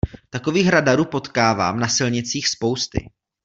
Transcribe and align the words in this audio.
Takových 0.29 0.69
radarů 0.69 1.05
potkávám 1.05 1.79
na 1.79 1.87
silnicích 1.87 2.47
spousty. 2.47 3.09